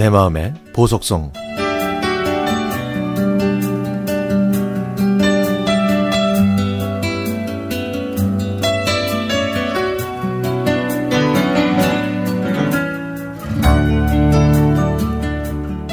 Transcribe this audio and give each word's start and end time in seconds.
내 0.00 0.08
마음의 0.08 0.54
보석성 0.72 1.30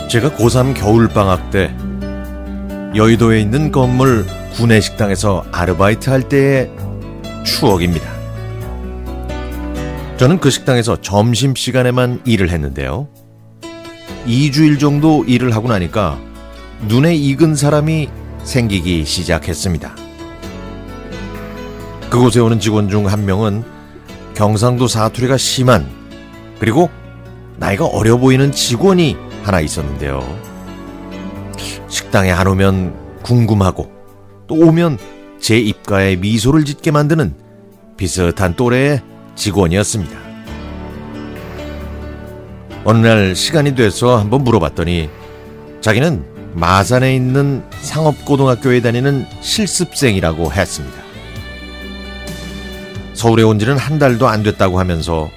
제가 0.09 0.29
고3 0.37 0.73
겨울방학 0.73 1.51
때 1.51 1.75
여의도에 2.95 3.41
있는 3.41 3.73
건물 3.73 4.25
구내식당에서 4.55 5.43
아르바이트 5.51 6.09
할 6.09 6.29
때의 6.29 6.71
추억입니다. 7.43 8.09
저는 10.15 10.39
그 10.39 10.49
식당에서 10.49 11.01
점심시간에만 11.01 12.21
일을 12.23 12.51
했는데요. 12.51 13.09
2주일 14.27 14.79
정도 14.79 15.23
일을 15.25 15.55
하고 15.55 15.69
나니까 15.69 16.19
눈에 16.87 17.15
익은 17.15 17.55
사람이 17.55 18.09
생기기 18.43 19.05
시작했습니다. 19.05 19.95
그곳에 22.09 22.39
오는 22.39 22.59
직원 22.59 22.89
중 22.89 23.07
한 23.07 23.25
명은 23.25 23.63
경상도 24.35 24.87
사투리가 24.87 25.37
심한 25.37 25.87
그리고 26.59 26.89
나이가 27.57 27.85
어려 27.85 28.17
보이는 28.17 28.51
직원이 28.51 29.15
하나 29.43 29.61
있었는데요. 29.61 30.21
식당에 31.87 32.31
안 32.31 32.47
오면 32.47 33.21
궁금하고 33.23 33.91
또 34.47 34.55
오면 34.55 34.97
제 35.39 35.57
입가에 35.57 36.17
미소를 36.17 36.65
짓게 36.65 36.91
만드는 36.91 37.33
비슷한 37.95 38.55
또래의 38.55 39.01
직원이었습니다. 39.35 40.26
어느 42.89 43.05
날 43.05 43.35
시간이 43.35 43.75
돼서 43.75 44.17
한번 44.17 44.45
물어봤더니 44.45 45.09
자기는 45.81 46.23
마산에 46.53 47.13
있는 47.13 47.61
상업고등학교에 47.81 48.79
다니는 48.79 49.25
실습생이라고 49.41 50.53
했습니다. 50.53 50.97
서울에 53.13 53.43
온 53.43 53.59
지는 53.59 53.77
한 53.77 53.99
달도 53.99 54.29
안 54.29 54.41
됐다고 54.41 54.79
하면서 54.79 55.29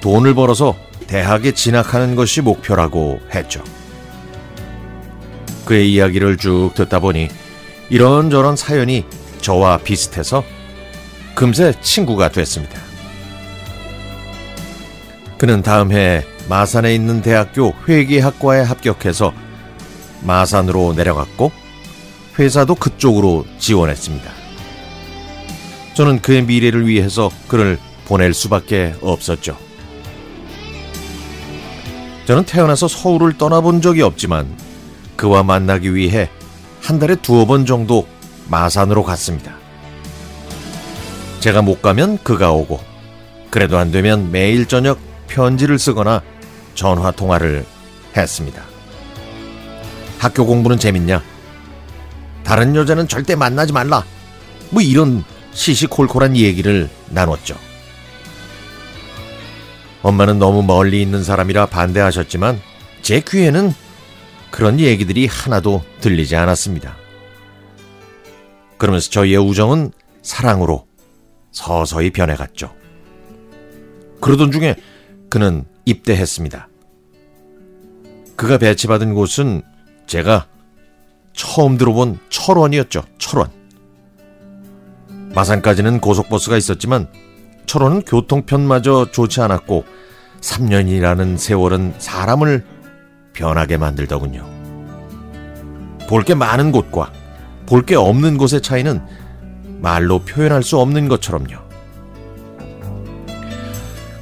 돈을 0.00 0.34
벌어서 0.34 0.74
대학에 1.06 1.52
진학하는 1.52 2.16
것이 2.16 2.40
목표라고 2.40 3.20
했죠. 3.32 3.62
그의 5.66 5.92
이야기를 5.92 6.36
쭉 6.36 6.72
듣다 6.74 6.98
보니 6.98 7.28
이런저런 7.90 8.56
사연이 8.56 9.04
저와 9.40 9.78
비슷해서 9.78 10.42
금세 11.36 11.72
친구가 11.80 12.30
됐습니다. 12.30 12.80
그는 15.38 15.62
다음 15.62 15.92
해 15.92 16.24
마산에 16.48 16.94
있는 16.94 17.20
대학교 17.20 17.74
회계학과에 17.86 18.62
합격해서 18.62 19.32
마산으로 20.22 20.94
내려갔고 20.94 21.52
회사도 22.38 22.74
그쪽으로 22.74 23.44
지원했습니다. 23.58 24.30
저는 25.94 26.22
그의 26.22 26.44
미래를 26.44 26.86
위해서 26.86 27.30
그를 27.48 27.78
보낼 28.06 28.32
수밖에 28.32 28.94
없었죠. 29.00 29.56
저는 32.26 32.44
태어나서 32.44 32.88
서울을 32.88 33.36
떠나본 33.36 33.80
적이 33.80 34.02
없지만 34.02 34.46
그와 35.16 35.42
만나기 35.42 35.94
위해 35.94 36.30
한 36.82 36.98
달에 36.98 37.16
두어 37.16 37.44
번 37.46 37.66
정도 37.66 38.06
마산으로 38.48 39.02
갔습니다. 39.02 39.56
제가 41.40 41.62
못 41.62 41.82
가면 41.82 42.18
그가 42.22 42.52
오고 42.52 42.80
그래도 43.50 43.78
안 43.78 43.90
되면 43.90 44.30
매일 44.30 44.66
저녁 44.66 44.98
편지를 45.26 45.78
쓰거나 45.78 46.22
전화 46.78 47.10
통화를 47.10 47.66
했습니다. 48.16 48.62
학교 50.20 50.46
공부는 50.46 50.78
재밌냐? 50.78 51.20
다른 52.44 52.76
여자는 52.76 53.08
절대 53.08 53.34
만나지 53.34 53.72
말라. 53.72 54.04
뭐 54.70 54.80
이런 54.80 55.24
시시콜콜한 55.50 56.36
얘기를 56.36 56.88
나눴죠. 57.08 57.56
엄마는 60.02 60.38
너무 60.38 60.62
멀리 60.62 61.02
있는 61.02 61.24
사람이라 61.24 61.66
반대하셨지만 61.66 62.60
제 63.02 63.22
귀에는 63.26 63.74
그런 64.52 64.78
얘기들이 64.78 65.26
하나도 65.26 65.82
들리지 66.00 66.36
않았습니다. 66.36 66.96
그러면서 68.76 69.10
저희의 69.10 69.38
우정은 69.38 69.90
사랑으로 70.22 70.86
서서히 71.50 72.10
변해갔죠. 72.10 72.72
그러던 74.20 74.52
중에 74.52 74.76
그는 75.28 75.64
입대했습니다. 75.88 76.68
그가 78.36 78.58
배치받은 78.58 79.14
곳은 79.14 79.62
제가 80.06 80.46
처음 81.32 81.76
들어본 81.76 82.18
철원이었죠. 82.28 83.02
철원. 83.18 83.50
마산까지는 85.34 86.00
고속버스가 86.00 86.56
있었지만 86.56 87.08
철원은 87.66 88.02
교통편마저 88.02 89.10
좋지 89.12 89.40
않았고 89.40 89.84
3년이라는 90.40 91.36
세월은 91.38 91.94
사람을 91.98 92.64
변하게 93.32 93.76
만들더군요. 93.76 94.46
볼 96.08 96.24
게 96.24 96.34
많은 96.34 96.72
곳과 96.72 97.12
볼 97.66 97.82
게 97.84 97.94
없는 97.94 98.38
곳의 98.38 98.62
차이는 98.62 99.00
말로 99.80 100.20
표현할 100.20 100.62
수 100.62 100.78
없는 100.78 101.08
것처럼요. 101.08 101.67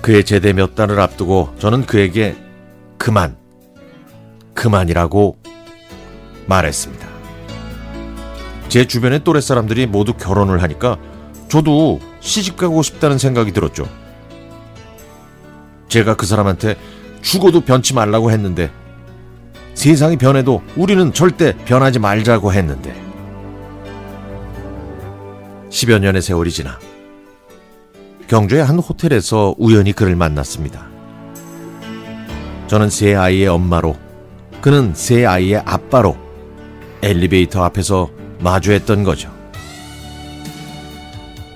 그의 0.06 0.22
제대 0.22 0.52
몇 0.52 0.76
달을 0.76 1.00
앞두고 1.00 1.56
저는 1.58 1.84
그에게 1.84 2.36
그만, 2.96 3.36
그만이라고 4.54 5.36
말했습니다. 6.46 7.08
제 8.68 8.86
주변의 8.86 9.24
또래 9.24 9.40
사람들이 9.40 9.88
모두 9.88 10.12
결혼을 10.12 10.62
하니까 10.62 10.96
저도 11.48 11.98
시집 12.20 12.56
가고 12.56 12.82
싶다는 12.82 13.18
생각이 13.18 13.50
들었죠. 13.50 13.88
제가 15.88 16.14
그 16.14 16.24
사람한테 16.24 16.76
죽어도 17.20 17.62
변치 17.62 17.92
말라고 17.92 18.30
했는데 18.30 18.70
세상이 19.74 20.18
변해도 20.18 20.62
우리는 20.76 21.12
절대 21.14 21.56
변하지 21.64 21.98
말자고 21.98 22.52
했는데 22.52 22.94
10여 25.68 25.98
년의 25.98 26.22
세월이 26.22 26.52
지나 26.52 26.78
경주의 28.28 28.64
한 28.64 28.78
호텔에서 28.78 29.54
우연히 29.56 29.92
그를 29.92 30.16
만났습니다. 30.16 30.86
저는 32.66 32.90
세 32.90 33.14
아이의 33.14 33.46
엄마로 33.46 33.96
그는 34.60 34.92
세 34.94 35.24
아이의 35.24 35.62
아빠로 35.64 36.16
엘리베이터 37.02 37.62
앞에서 37.62 38.10
마주했던 38.40 39.04
거죠. 39.04 39.32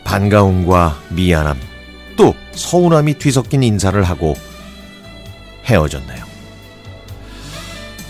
반가움과 0.05 0.97
미안함, 1.11 1.59
또 2.17 2.35
서운함이 2.53 3.15
뒤섞인 3.15 3.63
인사를 3.63 4.01
하고 4.05 4.35
헤어졌네요. 5.65 6.25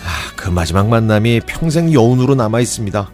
아, 0.05 0.33
그 0.37 0.51
마지막 0.51 0.89
만남이 0.89 1.41
평생 1.47 1.93
여운으로 1.93 2.35
남아 2.35 2.61
있습니다. 2.61 3.11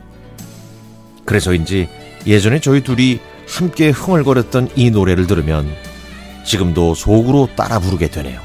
그래서인지 1.25 1.89
예전에 2.27 2.61
저희 2.61 2.83
둘이 2.83 3.21
함께 3.47 3.91
흥얼거렸던 3.91 4.71
이 4.77 4.91
노래를 4.91 5.27
들으면 5.27 5.75
지금도 6.45 6.95
속으로 6.95 7.49
따라 7.57 7.79
부르게 7.79 8.09
되네요. 8.09 8.41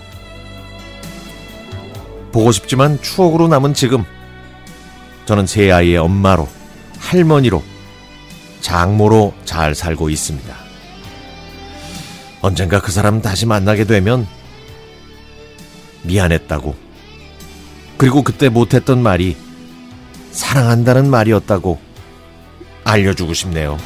보고 2.31 2.51
싶지만 2.51 3.01
추억으로 3.01 3.47
남은 3.47 3.73
지금 3.73 4.05
저는 5.25 5.47
세 5.47 5.71
아이의 5.71 5.97
엄마로 5.97 6.47
할머니로 6.97 7.63
장모로 8.61 9.33
잘 9.43 9.75
살고 9.75 10.09
있습니다. 10.09 10.55
언젠가 12.41 12.79
그 12.79 12.91
사람 12.91 13.21
다시 13.21 13.45
만나게 13.45 13.83
되면 13.83 14.27
미안했다고 16.03 16.75
그리고 17.97 18.23
그때 18.23 18.49
못했던 18.49 19.01
말이 19.03 19.35
사랑한다는 20.31 21.09
말이었다고 21.09 21.79
알려주고 22.83 23.33
싶네요. 23.33 23.77